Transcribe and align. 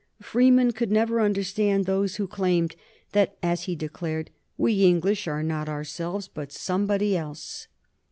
Freeman 0.19 0.71
could 0.71 0.91
never 0.91 1.21
understand 1.21 1.85
those 1.85 2.15
who 2.15 2.25
claimed 2.27 2.75
that, 3.11 3.37
as 3.43 3.65
he 3.65 3.75
declared, 3.75 4.31
"we 4.57 4.83
English 4.83 5.27
are 5.27 5.43
not 5.43 5.69
ourselves 5.69 6.27
but 6.27 6.51
somebody 6.51 7.15
else." 7.15 7.67